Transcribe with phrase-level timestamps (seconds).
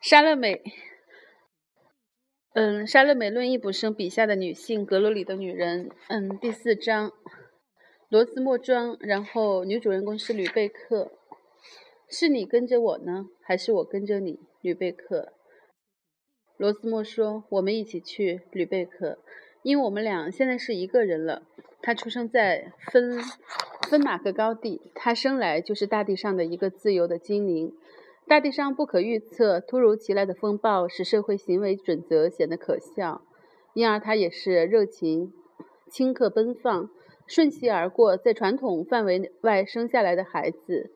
[0.00, 0.62] 莎乐美，
[2.54, 7.12] 嗯，莎乐美论易卜生笔下的女性，阁楼里的女人，嗯，第四章，
[8.08, 11.12] 罗斯莫庄，然后女主人公是吕贝克，
[12.08, 14.40] 是你跟着我呢，还是我跟着你？
[14.62, 15.34] 吕贝克，
[16.56, 19.18] 罗斯莫说，我们一起去，吕贝克，
[19.62, 21.42] 因为我们俩现在是一个人了。
[21.82, 23.18] 他出生在芬
[23.90, 27.74] 芬马克高地，他生来就是大地上的一个自由的精灵。
[28.30, 33.22] 大地上不可预测、突如其来的风暴使社会行为准则显得可笑，
[33.74, 35.32] 因而他也是热情、
[35.90, 36.88] 顷刻奔放、
[37.26, 40.92] 瞬息而过，在传统范围外生下来的孩子。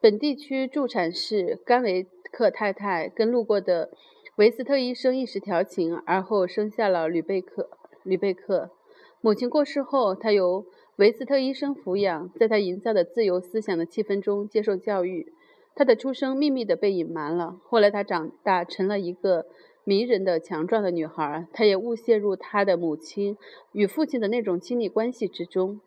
[0.00, 3.90] 本地区助产士甘维克太太跟路过的
[4.36, 7.68] 维斯特医生一时调情，而后生下了吕贝克。
[8.04, 8.70] 吕贝克
[9.20, 15.32] 母亲过世后，他由维斯特医生抚养，在他营造的自由思想的气氛中接受教育。
[15.78, 17.60] 他的出生秘密地被隐瞒了。
[17.62, 19.46] 后来，他长大成了一个
[19.84, 21.46] 迷人的、强壮的女孩。
[21.52, 23.36] 他也误陷入他的母亲
[23.70, 25.80] 与父亲的那种亲密关系之中。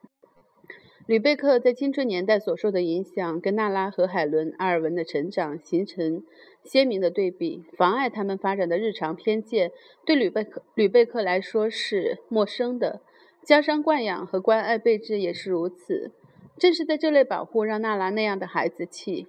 [1.05, 6.23] 吕贝克在青春年代所受的影响，跟娜拉和海伦·阿尔文的成长形成
[6.63, 7.65] 鲜明的对比。
[7.77, 9.73] 妨碍他们发展的日常偏见，
[10.05, 13.01] 对吕贝克吕贝克来说是陌生的。
[13.43, 16.11] 娇生惯养和关爱备至也是如此。
[16.57, 19.27] 正是在这类保护，让娜拉那样的孩子气。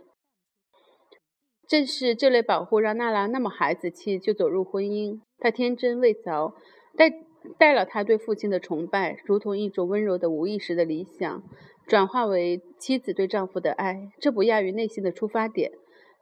[1.68, 5.20] 正是这类保护，让娜拉那么孩子气就走入婚姻。
[5.38, 6.52] 她天真未凿，
[6.96, 7.10] 带
[7.58, 11.42] 带了她对父亲的崇拜，如同一种温柔的无意识的理想，
[11.86, 14.10] 转化为妻子对丈夫的爱。
[14.20, 15.72] 这不亚于内心的出发点，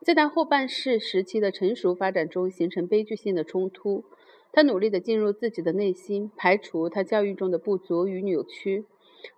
[0.05, 4.05] 在她后半世时期的成熟发展中形成悲剧性的冲突。
[4.53, 8.85] 她努力地进入自己的内心，排除她教育中的不足与扭曲。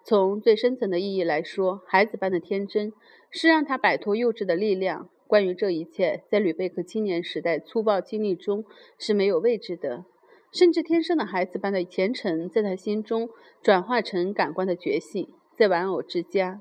[0.05, 2.93] 从最深层的意义来说，孩子般的天真
[3.31, 5.09] 是让她摆脱幼稚的力量。
[5.33, 8.67] 关于这一切，在吕贝克青年时代粗暴经历中
[8.99, 10.05] 是没有位置的，
[10.53, 13.31] 甚至天生的孩子般的虔诚，在他心中
[13.63, 15.27] 转化成感官的觉醒。
[15.57, 16.61] 在玩偶之家，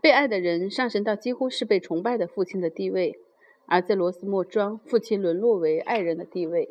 [0.00, 3.18] 被爱的人上升到几乎是被崇拜的父亲的地位；
[3.66, 6.70] 而在罗斯莫庄，父亲沦落为爱人的地位。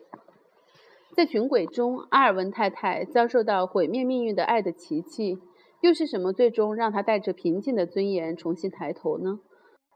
[1.14, 5.38] 在群轨中，阿尔文太太遭受到毁灭命运的爱的奇迹，
[5.82, 9.40] 又是什么最终让她带着平静的尊严重新抬头呢？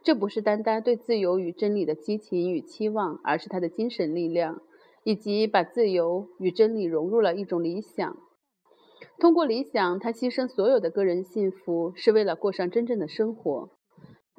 [0.01, 4.61] 这不是单单对自由与真理的激情与期望，而是他的精神力量，
[5.03, 8.17] 以及把自由与真理融入了一种理想。
[9.19, 13.69] 通过理想，他牺牲所有的个人幸福，是为了过上真正的生活。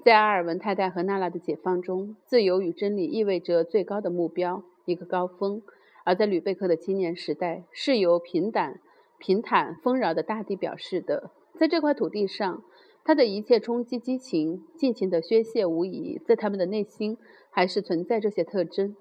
[0.02, 5.60] 在阿尔文太太和娜拉的解放中，自由与真理意味着最高的目标，一个高峰；
[6.06, 8.80] 而在吕贝克的青年时代，是由平坦、
[9.18, 11.30] 平坦、丰饶的大地表示的。
[11.58, 12.64] 在这块土地上。
[13.04, 17.16] 他的一切冲击激情，尽情的宣泄无疑，在他们的内心
[17.50, 18.94] 还是存在这些特征，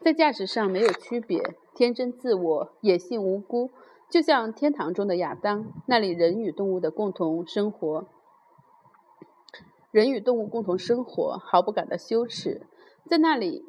[0.00, 1.42] 在价值上没有区别，
[1.74, 3.70] 天真自我，野性无辜，
[4.10, 8.06] 就像天堂中的亚当，那里人与动物的共同生活，
[9.90, 12.66] 人与动物共同生活，毫不感到羞耻，
[13.08, 13.64] 在那里。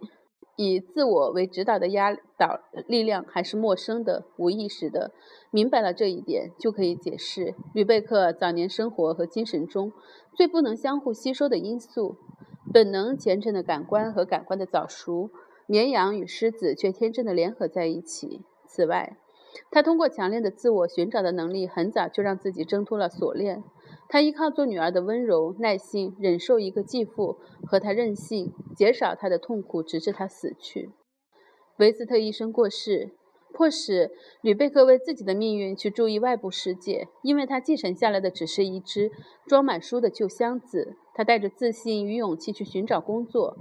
[0.63, 5.11] 以自我为指导的压导力量还是陌生的、无意识的。
[5.49, 9.91] 明白了这一点，就可以解释吕贝克早年生活和精神中
[10.35, 12.17] 最不能相互吸收的因素：
[12.71, 15.29] 本能虔诚的感官和感官的早熟。
[15.67, 18.41] 绵羊与狮子却天真的联合在一起。
[18.67, 19.17] 此外，
[19.69, 23.63] 他通过强烈的自我寻找的能力，很早就让自己挣脱了锁链。
[24.11, 30.89] 他依靠做女儿的温柔、耐心，忍受一个继父和他任性，减少他的痛苦，直至他死去。
[31.77, 33.11] 维斯特医生过世，
[33.53, 34.11] 迫使
[34.41, 39.13] 吕贝克为自己的命运去注意外部世界，因为他继承下来的只是一只
[39.47, 40.97] 装满书的旧箱子。
[41.13, 43.55] 他带着自信与勇气去寻找工作，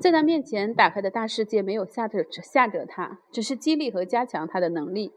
[0.00, 5.10] 在他面前打开的大世界没有吓着吓着他，只是激励和加强他的能力。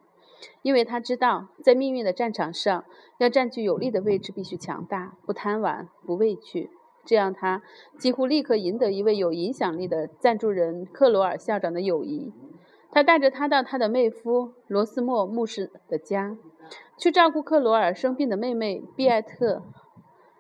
[0.62, 2.86] 因为他知道，在命运的战场上，
[3.18, 6.70] 要占据有利的位置，必须强大，不贪玩，不畏惧。
[7.04, 7.62] 这样，他
[7.98, 12.32] 几乎立刻赢得一位有影响力的赞助人克罗尔校长的友谊。
[12.92, 16.38] 他带着他到他的妹夫罗斯莫牧师的家，
[16.98, 19.64] 去照顾克罗尔生病的妹妹毕艾特。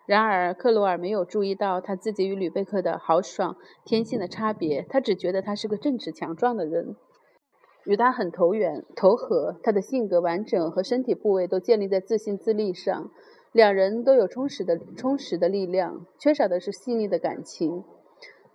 [0.05, 3.55] 然而，克罗尔没有注意到他自己与吕贝克的豪爽
[3.85, 6.97] 天性的差别，他只觉得他是个正直强壮的人。
[7.85, 13.09] 与他很投缘、投合，他的性格完整和身体部位都建立在自信自立上。
[13.51, 17.83] 两人都有充实的、充实的力量，缺少的是细腻的感情。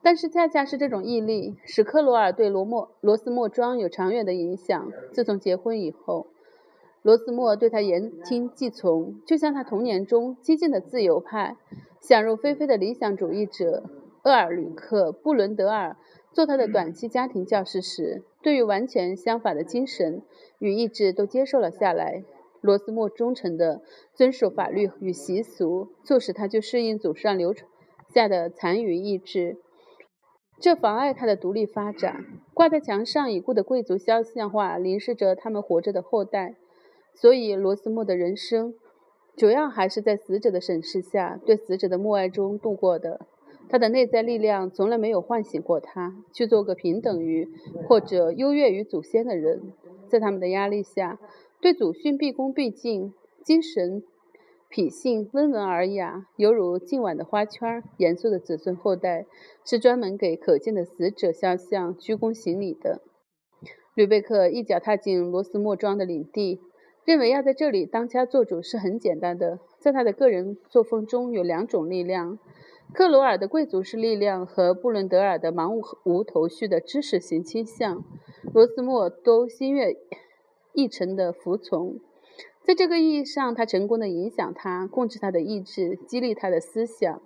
[0.02, 4.90] 但是，恰恰是这种毅力，使克罗尔对罗莫罗斯莫庄有长远的影响。
[5.12, 6.28] 自从结婚以后，
[7.02, 11.56] 罗斯莫对他言听计从，就像他童年中激进的自由派、
[12.00, 13.82] 想入非非的理想主义者
[14.22, 15.96] 厄尔吕克·布伦德尔。
[16.32, 20.22] 做他的短期家庭教师时，对于完全相反的精神
[20.60, 22.22] 与意志都接受了下来。
[22.60, 23.82] 罗斯莫忠诚地
[24.14, 27.68] 遵守法律与习俗，促使他去适应祖上流传
[28.14, 29.56] 下的残余意志，
[30.60, 32.24] 这妨碍他的独立发展。
[32.54, 36.54] 挂在墙上已故的贵族肖像画凝视着他们活着的后代，
[37.16, 38.74] 所以罗斯莫的人生
[39.36, 43.26] 主要还是在死者的审视下，对死者的默哀中度过的。
[43.68, 47.48] 他的内在力量从来没有唤醒过他，去做个平等于
[47.88, 49.72] 或者优越于祖先的人。
[50.08, 51.18] 在他们的压力下。
[51.58, 54.04] 对祖训毕恭毕敬，精神
[54.68, 57.82] 脾性温文尔雅，犹如静晚的花圈。
[57.96, 59.24] 严肃的子孙后代
[59.64, 63.00] 是专门给可见的死者肖像鞠躬行礼的。
[63.94, 66.60] 吕贝克一脚踏进罗斯莫庄的领地，
[67.06, 69.58] 认为要在这里当家做主是很简单的。
[69.80, 72.38] 在他的个人作风中有两种力量：
[72.92, 78.04] 克罗尔的贵族式力量和布伦德尔的盲无头绪的知识型倾向。
[78.54, 79.96] 罗斯莫都心悦。
[80.78, 82.00] 意诚的服从，
[82.62, 87.22] 在这个意义上，他成功的影响他，控制他的意志，激励他的思想，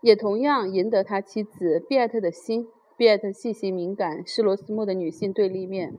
[0.00, 2.66] 也同样赢得他妻子比艾特的心。
[2.96, 5.94] 比艾特细心敏感，是罗斯莫的女性对立面。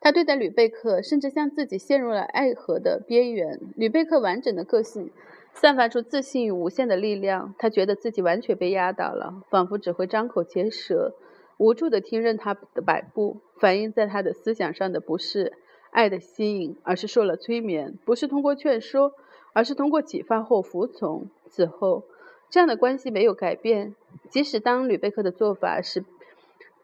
[0.00, 3.60] 他对待吕贝克，甚至像自己陷入了爱河的边缘。
[3.76, 5.12] 吕贝克完整的个性
[5.54, 11.14] 散发出自信与无限的力量，他觉得自己完全被压倒了，仿佛只会张口结舌。
[11.58, 15.52] 无助地听任他的摆布，反映在他的思想上的不是
[15.90, 19.12] 爱的吸引，而是受了催眠；不是通过劝说，
[19.52, 21.28] 而是通过启发后服从。
[21.46, 22.02] 此后，
[22.50, 23.94] 这样的关系没有改变，
[24.28, 26.04] 即使当吕贝克的做法使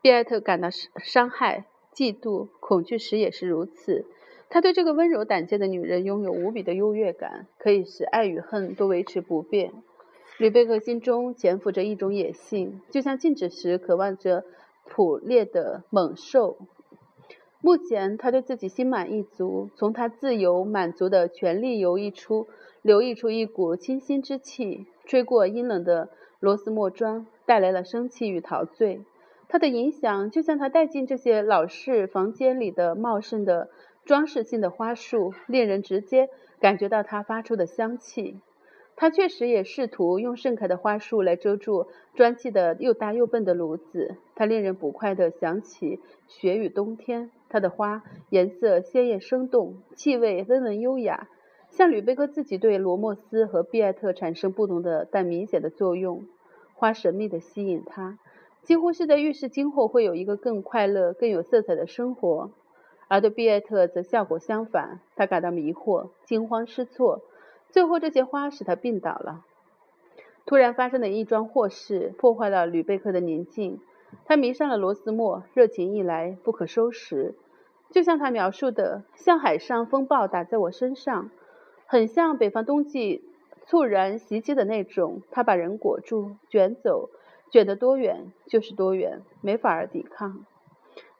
[0.00, 4.04] 比埃特感到伤害、嫉妒、恐惧时也是如此。
[4.48, 9.72] 他对这个温柔胆怯的女人拥有无比的优越感，可以使爱与恨都维持不变。
[10.38, 14.44] 吕贝克心中潜伏着一种野性，就像静止时渴望着。
[14.90, 16.56] 捕猎的猛兽。
[17.60, 22.48] 目前，他对自己心满意足，从他自由满足的权力游溢出，
[22.80, 26.08] 流溢出一股清新之气，吹过阴冷的
[26.40, 29.02] 罗斯莫庄，带来了生气与陶醉。
[29.46, 33.68] 他的影响，就像他带进这些老式房间里的茂盛的
[34.08, 38.40] 装饰性的花束，令人直接感觉到它发出的香气。
[38.96, 44.16] 他确实也试图用盛开的花束来遮住砖砌的又大又笨的炉子。
[44.34, 47.30] 他令人不快地想起雪与冬天。
[47.50, 51.28] 它的花颜色鲜艳生动，气味温文优雅，
[51.70, 56.24] 像吕贝克自己对罗莫斯和毕艾特产生不同的但明显的作用。
[56.72, 58.18] 花神秘地吸引他，
[58.62, 62.50] 几乎是在预示今后会有一个更快乐、更有色彩的生活。
[63.08, 67.22] 而对毕艾特则效果相反，他感到迷惑、惊慌失措。
[67.70, 69.44] 最后，这些花使他病倒了。
[70.46, 73.80] 突然发生的一桩祸事破坏了吕贝克的宁静。
[74.24, 77.34] 他迷上了罗斯莫，热情一来不可收拾，
[77.90, 81.30] 就像他描述的，像海上风暴打在我身上，
[81.84, 83.22] 很像北方冬季
[83.66, 85.20] 猝然袭击的那种。
[85.30, 87.10] 他把人裹住、卷走，
[87.50, 90.46] 卷得多远就是多远，没法儿抵抗。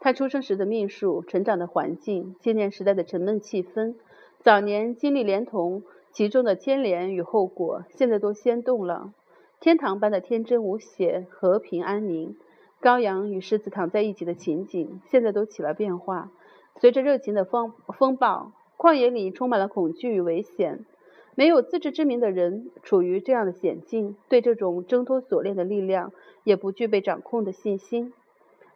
[0.01, 3.95] 他出生时的命数、成长的环境、青年时代的沉闷气氛、
[4.41, 5.83] 早年经历连同。
[6.11, 9.13] 其中的牵连与后果，现在都掀动了。
[9.61, 12.35] 天堂般的天真无邪、和平安宁，
[12.81, 16.33] 羔羊与狮子躺在一起的情景，现在都起了变化。
[16.81, 20.87] 随着热情的风风暴，旷野里充满了恐惧与危险。
[21.35, 26.13] 没有自知之明的人处于这样的险境，对这种挣脱锁链的力量
[26.43, 28.15] 也不具备掌控的信心。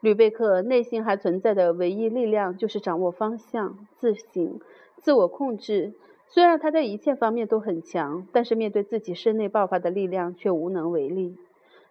[0.03, 4.61] 吕贝克内心还存在的唯一力量，就是掌握方向、自省、
[5.01, 5.93] 自我控制。
[6.27, 11.37] 虽然他在一切方面都很强，但是面对自己身内爆发的力量却无能为力，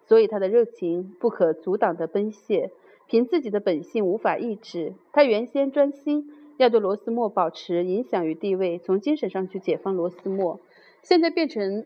[0.06, 2.72] 所以他的热情不可阻挡地奔泻，
[3.08, 4.94] 凭自己的本性无法抑制。
[5.13, 10.60] 他原先专心要对罗斯莫保持影响与地位，从精神上去解放罗斯莫，
[11.01, 11.86] 现在变成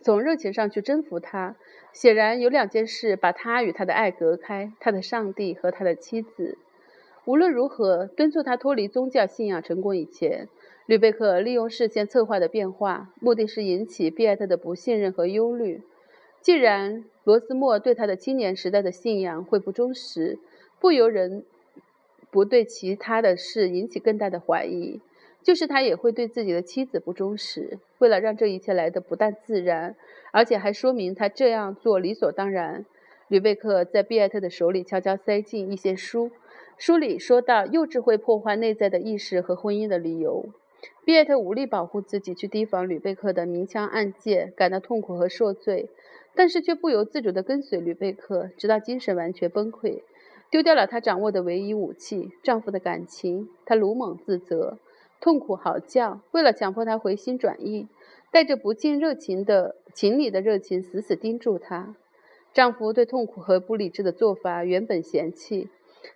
[0.00, 1.56] 从热情上去征服他。
[1.92, 6.58] 显然有两件事把他与他的爱隔开：他的上帝和他的妻子。
[7.24, 10.48] 无论如何，敦促他脱离宗教信仰成功以前。
[10.84, 15.82] 吕贝克利用事先策划的变化，目的是引起比埃特的不信任和忧虑。
[16.40, 20.38] 既然罗斯莫对他的青年时代的信仰会不忠实，
[20.78, 21.44] 不由人
[22.30, 25.00] 不对其他的事引起更大的怀疑，
[25.46, 27.78] 就是他也会对自己的妻子不忠实。
[27.98, 29.94] 为了让这一切来得不但自然，
[30.32, 32.84] 而且还说明他这样做理所当然，
[33.28, 36.32] 吕贝克在比埃特的手里悄悄塞进一些书，
[36.76, 40.46] 书里说到幼稚会破坏内在的意识和婚姻的理由。
[41.04, 45.88] 比埃特无力保护自己，去提防吕贝克的明枪暗箭，感到痛苦和受罪，
[46.34, 50.00] 但是却不由自主地跟随吕贝克，直到精神完全崩溃，
[50.50, 53.48] 丢掉了他掌握的唯一武器——丈夫的感情。
[53.64, 54.78] 他鲁莽自责，
[55.20, 57.88] 痛苦嚎叫，为了强迫他回心转意，
[58.30, 61.94] 带着不尽热情的情理的热情，死死盯住他。
[62.52, 65.68] 丈夫对痛苦和不理智的做法原本嫌弃，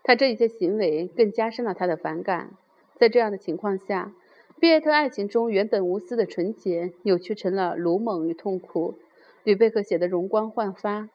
[0.03, 2.51] 他这一切行为更加深了他的反感。
[2.97, 4.13] 在这样的情况下，
[4.59, 8.95] 比埃特爱情中原本无私的纯洁，扭曲成了鲁莽与痛苦。
[9.43, 11.09] 吕贝克显得容光焕发，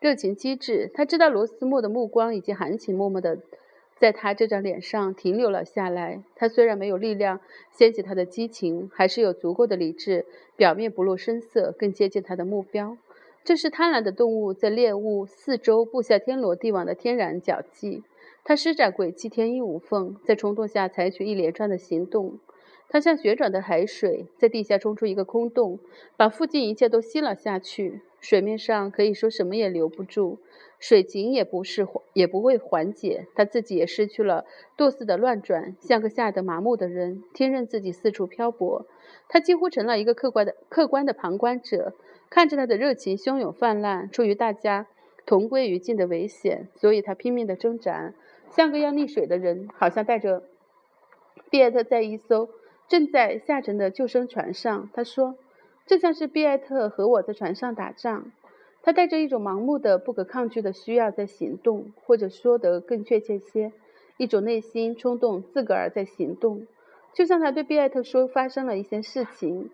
[0.00, 0.90] 热情机智。
[0.92, 3.38] 他知道罗斯莫的目光以及含情脉脉的
[4.02, 6.20] 在他这张脸上停留了下来。
[6.34, 7.38] 他虽然没有力量
[7.70, 12.98] 掀起他的激情，还是有足够的理智，表面不露声色，更接近他的目标。
[13.44, 18.02] 这是贪婪的动物在猎物四周布下天罗地网的天然脚迹。
[18.42, 22.40] 他施展诡计，天衣无缝，在冲动下采取一连串的行动。
[22.88, 25.78] 他像旋转的海水，在地下冲出一个空洞，
[26.16, 28.00] 把附近一切都吸了下去。
[28.22, 30.38] 水面上可以说什么也留不住，
[30.78, 33.26] 水井也不是也不会缓解。
[33.34, 38.86] 他自己也失去了舵似的乱转，像个吓得麻木的人，听任自己四处漂泊。
[39.28, 41.94] 他几乎成了一个客观的客观的旁观者，
[42.30, 44.86] 看着他的热情汹涌泛滥，出于大家
[45.26, 48.14] 同归于尽的危险，所以他拼命地挣扎。
[48.50, 50.44] 像个要溺水的人，好像带着
[51.50, 52.48] 比埃特在一艘
[52.86, 54.88] 正在下沉的救生船上。
[54.92, 55.36] 他说
[55.92, 58.32] ：“这像是毕埃特和我在船上打仗。”
[58.82, 63.72] 他带着一种盲目的、不可抗拒的需要在行动，或者说得更确切些，
[64.16, 66.66] 一种内心冲动自个儿在行动。
[67.12, 69.68] 就像他对毕埃特说：“发生了一些事情，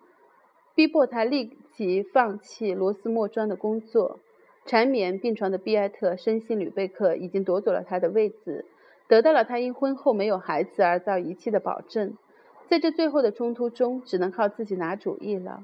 [0.75, 4.18] 逼迫他立即放弃罗斯莫庄的工作。”
[4.66, 8.64] 缠绵病床的毕埃特深信吕贝克已经夺走了他的位子，
[9.06, 12.18] 得到了他因婚后没有孩子而遭遗弃的保证。
[12.66, 15.62] 在这最后的冲突中，只能靠自己拿主意了。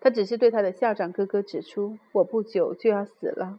[0.00, 3.58] 他只是对他的校长哥哥指出：“我不久就要死了，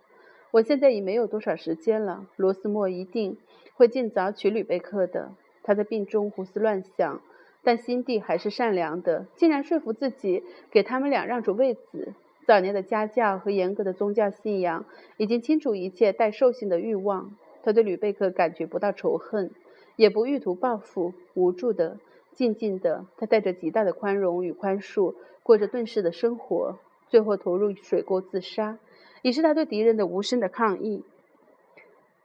[0.51, 2.25] 我现在已没有多少时间了。
[2.35, 3.37] 罗斯莫一定
[3.75, 5.33] 会尽早娶吕贝克的。”
[5.63, 7.21] 他在病中胡思乱想，
[7.63, 12.13] 但心地还是善良的，竟然说服自己给他们俩让出位子。
[12.47, 14.83] 早年的家教和严格的宗教信仰
[15.17, 17.35] 已经清除一切带兽性的欲望。
[17.61, 19.51] 他对吕贝克感觉不到仇恨，
[19.95, 21.13] 也不欲图报复。
[21.35, 21.99] 无助的、
[22.33, 26.79] 静静的，他带着极大的宽容与宽恕，过着遁世的生活。
[27.09, 28.79] 最后投入水沟自杀，
[29.21, 31.03] 也是他对敌人的无声的抗议。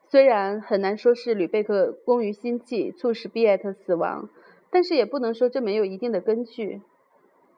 [0.09, 4.29] 虽然很难说是吕贝克功于心计促使比埃特死亡，
[4.71, 6.83] 但是也不能说这没有一定的根据。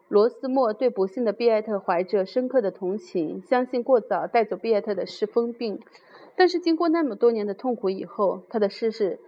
[0.08, 5.82] 罗斯莫对不幸的比埃特怀着深刻的同情，相信过早带走比埃特的是疯病。
[6.34, 9.18] 但是经过那么多年的痛苦以后，他的逝世，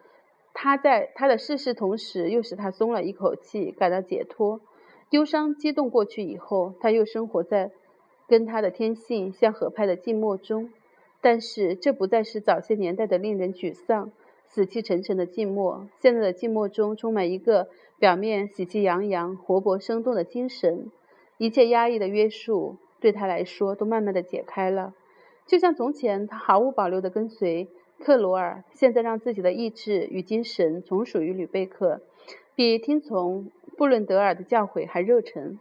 [0.54, 4.62] 他在他的逝世同时又使他松了一口气，感到解脱。
[5.10, 7.70] 忧伤激动过去以后，他又生活在
[8.26, 10.70] 跟他的天性相合拍的静默中。
[11.20, 14.10] 但是这不再是早些年代的令人沮丧、
[14.46, 15.86] 死气沉沉的静默。
[16.00, 17.68] 现在的静默中充满一个。
[18.00, 20.90] 表面喜气洋洋、活泼生动的精神，
[21.36, 24.94] 一切压抑的约束对他来说都慢慢的解开了。
[25.46, 32.00] 就像从前，他毫无保留地跟随克罗尔，现在让自己的意志与精神从属于吕贝克，
[32.54, 33.50] 比听从
[33.80, 35.58] 布伦德尔的教诲还热忱。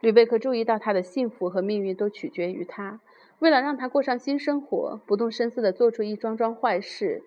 [0.00, 3.00] 吕贝克注意到他的幸福和命运都取决于他，
[3.38, 7.22] 为了让他过上新生活，不动声色地做出一桩桩坏事。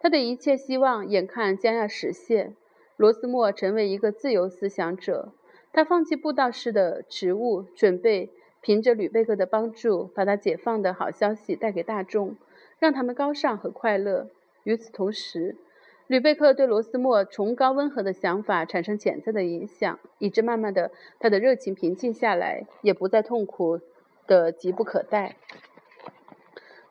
[0.00, 2.56] 他的一切希望眼看将要实现。
[2.96, 5.32] 罗斯莫成为一个自由思想者，
[5.72, 12.34] 他放弃布道士的职务，准备凭着吕贝克的帮助，把他解放的好消息带给大众，
[12.80, 14.26] 让他们高尚和快乐。
[14.64, 15.54] 与此同时，
[16.08, 23.80] 吕贝克对罗斯莫崇高温和的想法产生潜在的影响，以致慢慢的，他的热情平静下来，也不再痛苦
[24.28, 25.36] 的急不可待。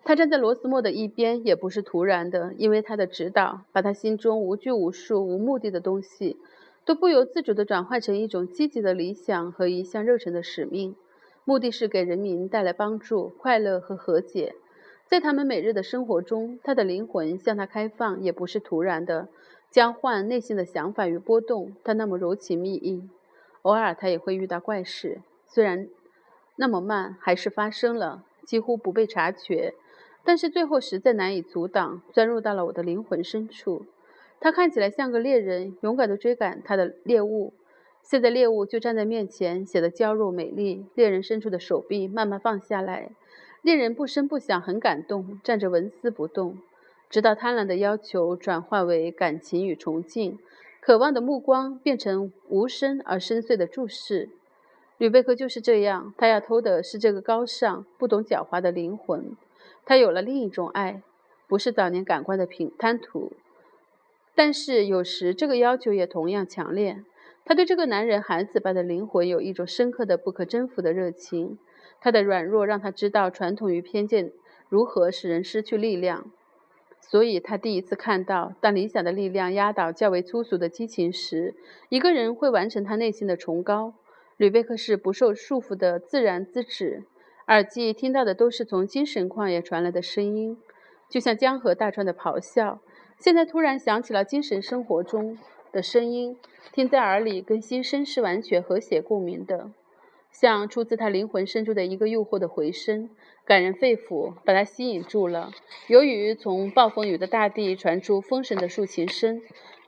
[0.03, 6.37] 他站在罗斯莫的一边，也不是突然的，因为他的指导，把他心中无拘无束、无目的的东西，
[6.83, 10.93] 都不由自主地转换成一种积极的理想和一项热忱的使命，
[11.45, 14.55] 目的是给人民带来帮助、快乐和和解。
[15.05, 19.27] 在他们每日的生活中，他的灵魂向他开放，也不是突然的，
[19.69, 21.75] 交换内心的想法与波动。
[21.83, 23.07] 他那么柔情蜜意，
[23.61, 25.87] 偶尔他也会遇到怪事，虽然
[26.55, 29.75] 那么慢，还是发生了，几乎不被察觉。
[30.23, 33.85] 但是最后实在难以阻挡，钻入到了我的灵魂深处。
[34.39, 37.53] 他看起来像个猎人，勇敢地追赶他的猎物。
[38.01, 40.87] 现在猎物就站在面前，显得娇弱美丽。
[40.95, 43.11] 猎人伸出的手臂慢慢放下来，
[43.65, 46.59] 令人不声不响，很感动，站着纹丝不动，
[47.09, 50.37] 直到贪婪的要求转化为感情与崇敬，
[50.79, 54.29] 渴望的目光变成无声而深邃的注视。
[54.99, 59.35] 吕贝克就是这样，他要偷的是这个高尚、不懂狡猾的灵魂。
[59.83, 61.01] 他有了另一种爱，
[61.47, 63.31] 不是早年感官的品贪图，
[64.35, 67.03] 但是有时这个要求也同样强烈。
[67.43, 71.57] 他对这个男人孩子般的灵魂有一种深刻的、不可征服的热情。
[71.99, 74.31] 他的软弱让他知道传统与偏见
[74.69, 76.31] 如何使人失去力量。
[76.99, 81.53] 所以他第一次看到，当理想的力量压倒较为粗俗的激情时，
[81.89, 83.93] 一个人会完成他内心的崇高。
[84.37, 87.03] 吕贝克是不受束缚的自然资质，
[87.47, 90.57] 耳机听到的都是从精神旷野传来的声音，
[91.07, 92.79] 就像江河大川的咆哮。
[93.17, 95.37] 现在突然想起了精神生活中
[95.71, 96.35] 的声音，
[96.73, 99.69] 听在耳里跟心声是完全和谐共鸣的，
[100.39, 103.09] 像出自他灵魂深处的一个诱惑的回声。
[103.45, 105.51] 感人肺腑，把他吸引住了。
[105.87, 109.41] 由于从暴风雨的大地传出风神的竖琴声，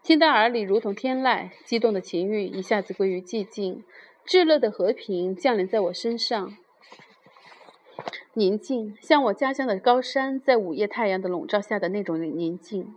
[0.03, 3.83] 听到耳里如同天籁，激动的情欲一下子归于寂静，
[4.23, 6.55] 炙热的和平降临在我身上。
[8.33, 12.95] 宁静，像我家乡的高山在午夜太阳的笼罩下的那种宁静。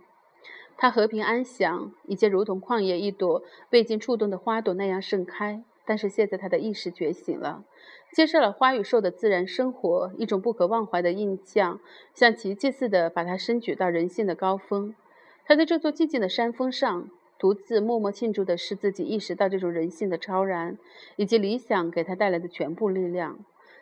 [0.77, 5.63] 它和平安详，以及如同旷野一朵未经触动的花朵那样盛开。
[5.91, 7.65] 但是现在他的意识觉醒了。
[8.13, 11.81] 接受了花与兽的自然生活，一种不可忘怀的印象，
[12.13, 14.95] 像奇迹似的把他升举到人性的高峰。
[15.43, 20.77] 他在这座寂静的山峰上，独自默默庆祝的是自己意识到这种人性的超然，
[21.17, 23.39] 以及理想给他带来的全部力量。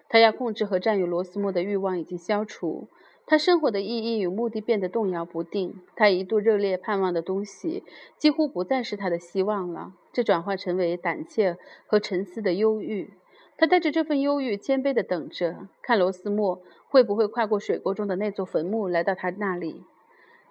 [0.07, 2.87] 他要控制和占有罗斯莫的欲望已经消除，
[3.29, 5.79] 他生活的意义与目的变得动摇不定。
[5.95, 7.83] 他一度热烈盼望的东西，
[8.17, 11.55] 几乎不再是他的希望了，这转化成为胆怯
[11.85, 13.13] 和沉思的忧郁。
[13.55, 19.83] 他带着这份忧郁，谦卑地等着，看罗斯莫会不会跨过水沟中的那座坟墓，来到他那里。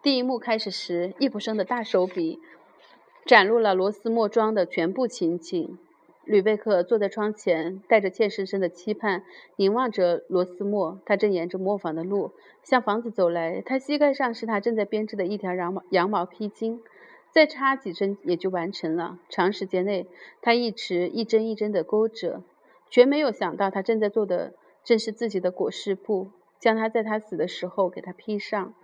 [0.00, 2.38] 第一幕开始时，易卜生的大手笔
[3.26, 5.76] 展露了罗斯莫庄的全部情景。
[6.28, 9.24] 吕贝克坐在窗前，带着怯生生的期盼，
[9.56, 11.00] 凝望着罗斯莫。
[11.06, 12.32] 他正沿着磨坊的路
[12.62, 16.80] 向房子走来，他膝盖上是他正在编织的一条羊毛羊毛披巾，
[17.30, 19.18] 再插几针也就完成了。
[19.30, 20.06] 长时间内，
[20.42, 22.42] 他一直一针一针地勾着。
[22.90, 24.52] 绝没有想到，他正在做的
[24.84, 28.74] 正是自己的裹尸布，将他在他死的时候给他披上。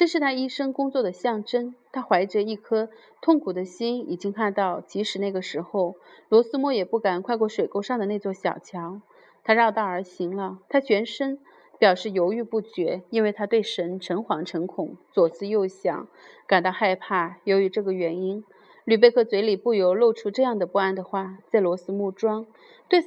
[0.00, 1.74] 这是他一生工作的象征。
[1.92, 2.88] 他怀着一颗
[3.20, 5.96] 痛苦的心，已经看到，即使那个时候，
[6.30, 9.02] 罗斯莫也不敢跨过水沟上的那座小桥。
[9.44, 10.58] 他绕道而行了。
[10.70, 11.38] 他全身
[11.78, 16.08] 表示犹豫不决，因为他对神诚惶诚恐，左思右想，
[16.46, 17.36] 感到害怕。
[17.44, 18.42] 由于这个原因，
[18.86, 22.46] 吕贝克嘴里不由露出这样的不安的话：在罗斯木庄，
[22.88, 23.04] 对。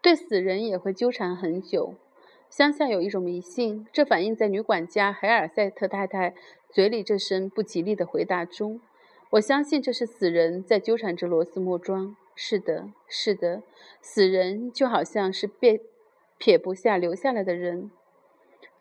[0.00, 1.94] 对死人也会纠缠很久。
[2.52, 6.34] 乡下有一种迷信，这反映在女管家海尔塞特太太
[6.68, 8.78] 嘴里这声不吉利的回答中。
[9.30, 12.14] 我相信这是死人在纠缠着罗斯莫庄。
[12.34, 13.62] 是的，是的，
[14.02, 15.80] 死人就好像是别
[16.36, 17.90] 撇不下留下来的人。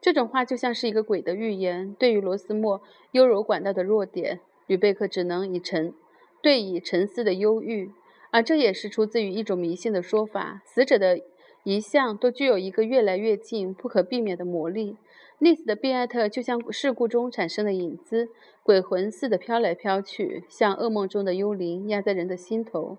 [0.02, 1.96] 这种话就像是一个鬼的预言。
[1.98, 2.82] 对于罗斯莫
[3.14, 5.94] 优柔寡断的弱点，吕贝克只能以沉
[6.42, 7.94] 对以沉思的忧郁。
[8.32, 11.22] 而这也是出自于一种迷信的说法：死者的
[11.64, 14.98] 一向都具有一个越来越近、不可避免的魔力。
[15.40, 18.30] 溺死的比艾特就像事故中产生的影子，
[18.62, 22.98] 鬼魂似的飘来飘去，像噩梦中的幽灵压在人的心头。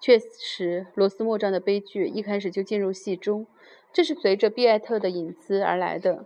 [0.00, 3.46] 确实，罗斯莫章的悲剧一开始就进入戏中，
[3.92, 6.24] 这是随着比艾特的影子而来的，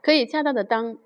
[0.00, 0.98] 可以恰当的当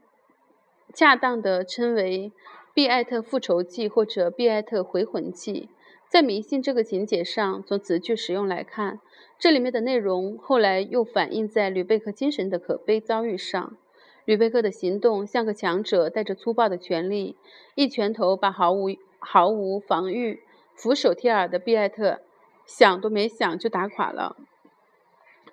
[0.94, 2.32] 恰当的称为
[2.74, 5.68] 比艾特复仇记或者比艾特回魂记。
[6.08, 9.00] 在迷信这个情节上，从词句使用来看，
[9.38, 13.76] 这里面的内容后来又反映在吕贝克精神的可悲遭遇上。
[14.24, 17.36] 吕贝克的行动像个强者，带着粗暴的权力，
[17.74, 18.88] 一拳头把毫无
[19.18, 20.42] 毫无防御、
[20.74, 22.20] 俯首贴耳的比艾特
[22.64, 24.36] 想都没想就打垮了。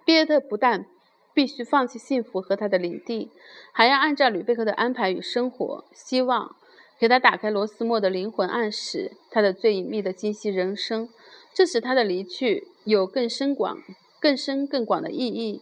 [0.05, 0.85] 比艾特不但
[1.33, 3.31] 必须放弃幸福和他的领地，
[3.71, 6.55] 还要按照吕贝克的安排与生活，希望。
[6.99, 11.09] 给他打开罗斯莫的灵魂暗示，他的最隐秘的今昔人生，
[11.53, 13.79] 这使他的离去有更深广、
[14.19, 15.61] 更深更广的意义。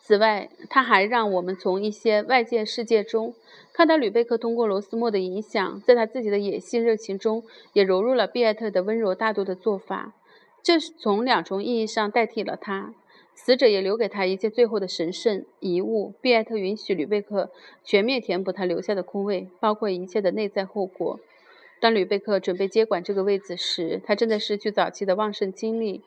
[0.00, 3.34] 此外，他还让我们从一些外界世界中
[3.72, 10.12] 看到吕贝克通过罗斯莫的影响，在他自己的野性热情中也融入了比艾特的温柔大度的做法，
[10.62, 12.94] 这是从两重意义上代替了他。
[13.38, 16.14] 死者也留给他一切最后的神圣遗物。
[16.20, 17.52] 毕艾特允许吕贝克
[17.84, 21.20] 全面填补他留下的空位，包括一切的内在后果。
[21.78, 26.02] 当吕贝克准备接管这个位子时，他正在失去早期的旺盛精力。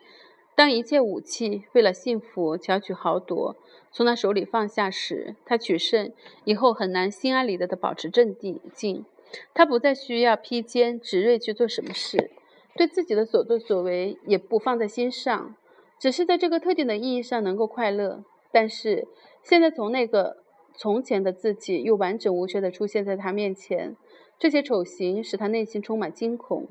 [0.56, 3.56] 当一切武器为了幸福巧取豪夺
[3.94, 6.12] 从他手里放下时，他取胜
[6.44, 9.06] 以后很难心安理得地保持镇定。
[9.54, 12.32] 他不再需要披坚执锐去做什么事，
[12.76, 15.56] 对自己的所作所为也不放在心上，
[16.00, 18.24] 只是在这个特定的意义上能够快乐。
[18.52, 19.08] 但是
[19.44, 20.38] 现在，从那个
[20.74, 23.96] 从前的自己又完整无缺地出现在他面前，
[24.40, 26.68] 这些丑行使他内心充满惊恐。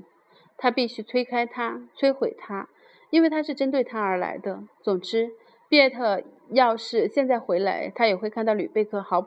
[0.57, 2.69] 他必须推开他，摧毁他，
[3.11, 4.65] 因为他是针对他而来的。
[4.83, 5.31] 总之，
[5.69, 9.25] 比尔特要是现在回来，他也会看到吕贝克毫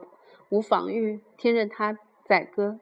[0.50, 2.82] 无防御，听任他宰割。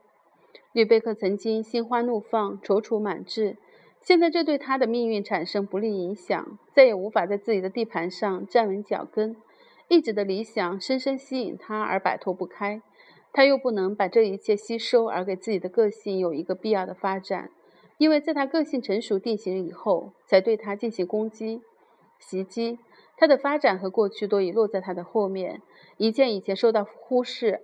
[0.72, 3.56] 吕贝克曾经心花怒放、踌躇满志，
[4.00, 9.36] 现在这对他的命运产生不利影响，再也无法在自己的地盘上站稳脚跟。
[9.88, 12.80] 一直的理想深深吸引他而摆脱不开，
[13.32, 17.50] 他又不能把这一切吸收而给自己的个性有一个必要的发展，
[17.98, 21.60] 因为在他个性成熟定型以后，才对他进行攻击、
[22.18, 22.78] 袭击。
[23.16, 25.60] 他的发展和过去都已落在他的后面，
[25.98, 27.60] 一件以前受到忽视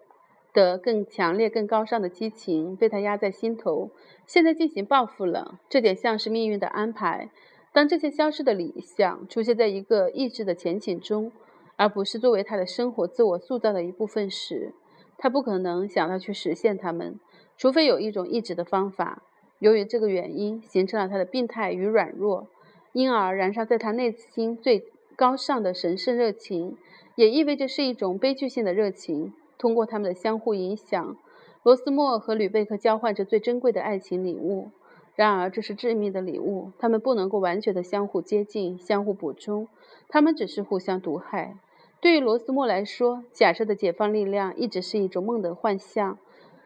[0.57, 3.91] 的更强烈、更高尚的激情被他压在心头，
[4.27, 5.61] 现在进行报复了。
[5.69, 7.31] 这点像是命运的安排。
[7.73, 11.31] 当这些消失的理想出现在一个意志的前景中。
[11.79, 14.73] 而不是作为他的生活自我塑造的一部分时，
[15.19, 17.21] 他不可能想到去实现它们，
[17.59, 19.23] 除非有一种抑制的方法。
[19.59, 22.49] 由于这个原因，形成了他的病态与软弱，
[22.95, 26.79] 因而燃烧在他内心最高尚的神圣热情，
[27.15, 29.35] 也意味着是一种悲剧性的热情。
[29.59, 31.17] 通过他们的相互影响，
[31.63, 34.71] 罗斯莫和吕贝克交换着最珍贵的爱情礼物。
[35.15, 39.67] 然而，这是致命的礼物，他们不能够完全的相互接近、相互补充，
[40.09, 41.57] 他们只是互相毒害。
[42.03, 46.19] 对于罗斯莫来说，假设的解放力量一直是一种梦的幻象，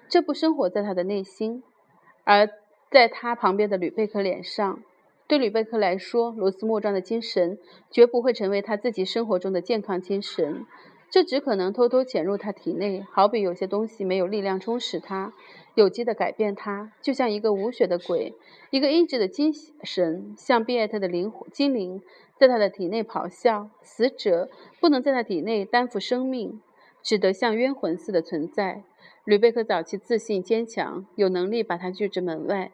[0.09, 1.62] 这不生活在他的内心。
[2.24, 2.50] 而
[2.90, 4.83] 在他旁边的吕贝克脸上，
[5.29, 7.57] 对吕贝克来说，罗斯莫状的精神
[7.88, 10.66] 绝不会成为他自己生活中的健康精神，
[11.11, 15.33] 这只可能偷偷潜入他体内，好比有些东西没有力量充实他，
[15.75, 18.33] 有机的改变他，就像一个无血的鬼，
[18.70, 22.01] 一个阴质的精神，像比埃特的灵魂精灵。
[22.38, 24.49] 在他的体内咆哮，死者
[24.81, 26.62] 不能在他体内担负生命，
[27.03, 28.83] 只得像冤魂似的存在。
[29.25, 32.70] 吕贝克早期自信坚强，有能力把他拒之门外。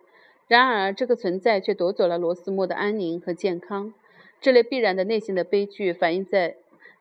[0.47, 3.93] 然而，这个存在却夺走了罗斯莫的安宁和健康。
[4.41, 6.55] 这类必然的内心的悲剧，反映在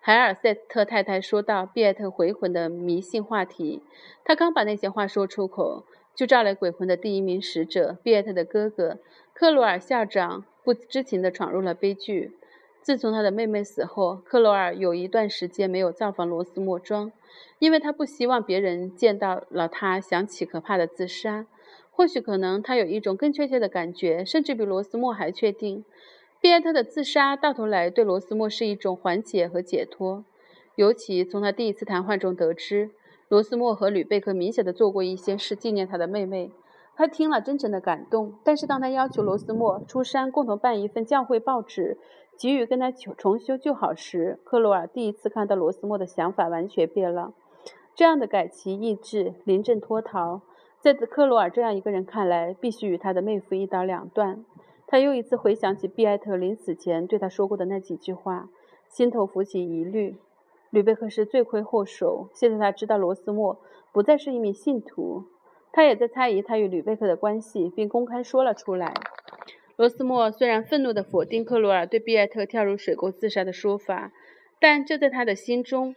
[0.07, 3.81] 海尔塞斯特太太说到比尔特回魂的迷信话题。
[4.23, 8.99] 他刚把那些话说出口，就召来鬼魂的第一名使者——比尔特的哥哥
[9.33, 12.37] 克罗尔校长，不知情地闯入了悲剧。
[12.83, 17.11] 自从他的妹妹死后，克罗尔有一段时间没有造访罗斯莫庄，
[17.57, 21.47] 因为他不希望别人见到了他想起可怕的自杀。
[21.89, 25.83] 或许可能他有一种更确切的感觉，甚至比罗斯莫还确定，
[26.45, 30.23] 比埃特的自杀到头来对罗斯莫是一种缓解和解脱。
[30.75, 32.91] 尤其从他第一次谈话中得知，
[33.29, 36.51] 罗斯莫和吕贝克明显的做过一些事纪念他的妹妹，
[36.95, 38.35] 他听了真诚的感动。
[38.43, 41.97] 但是当他要求罗斯莫出山共同办一份教会报纸，
[42.37, 47.33] 急于跟他重修旧好时，克罗尔第一次看到罗斯莫的想法完全变了。
[47.95, 50.41] 这样的改其意志、临阵脱逃，
[50.79, 54.45] 在克罗尔这样一个人看来，必须与他的妹夫一刀两断。
[54.87, 58.49] 他又一次回想起毕埃特临死前对他说过的那几句话，
[58.87, 60.15] 心头浮起疑虑。
[60.69, 62.29] 吕贝克是罪魁祸首。
[62.33, 63.59] 现在他知道罗斯莫
[63.91, 65.23] 不再是一名信徒，
[65.71, 68.93] 他也在猜疑他与吕贝克的关系，并公开说了出来。
[69.77, 74.11] 罗斯莫虽然愤怒地否定克罗尔对毕埃特跳入水沟自杀的说法，
[74.59, 75.95] 但这在他的心中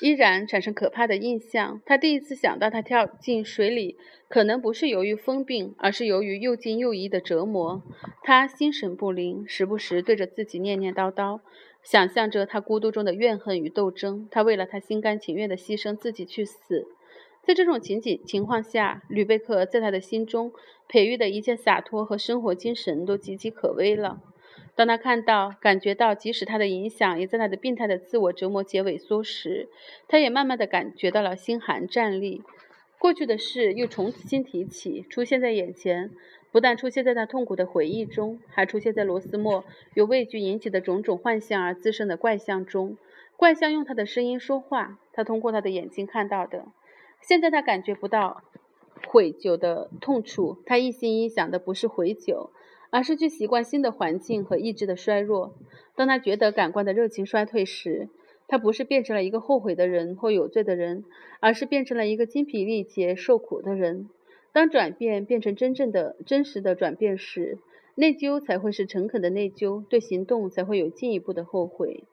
[0.00, 1.82] 依然产生可怕的印象。
[1.84, 3.96] 他第一次想到他跳进水里，
[4.28, 7.82] 可能不是由于疯病，而是由于又惊又疑的折磨。
[8.22, 11.40] 他心神不宁，时不时对着自己念念叨叨，
[11.82, 14.28] 想象着他孤独中的怨恨与斗争。
[14.30, 16.86] 他为了他心甘情愿地牺牲自己去死。
[17.42, 20.52] 在这种情景情况下，吕贝克在他的心中
[20.86, 24.20] 培育的一切洒脱和生活精神都岌岌可危了。
[24.74, 29.68] 当他看到、感觉到，即使他的影响也在他的病态的自我折磨解萎缩时，
[30.08, 32.42] 他也慢慢的感觉到了心寒战栗。
[32.98, 36.10] 过去的事又重新提起，出现在眼前，
[36.52, 42.96] 不但出现在他痛苦的回忆中，还出现在罗斯莫由畏惧引起的种种幻象而滋生的怪象中。
[43.36, 46.66] 怪象用他的声音说话，他通过他的眼睛看到的。
[47.22, 48.42] 现在他感觉不到
[49.06, 52.50] 悔疚的痛楚，他一心一想的不是悔疚，
[52.90, 55.54] 而是去习惯新的环境和意志的衰弱。
[55.96, 58.08] 当他觉得感官的热情衰退时，
[58.46, 61.04] 他不是变成了一个后悔的人或有罪的人，
[61.40, 64.08] 而是变成了一个精疲力竭、受苦的人。
[64.52, 67.58] 当转变变成真正的、真实的转变时，
[67.94, 72.04] 内疚才会是诚恳的内疚，对行动才会有进一步的后悔。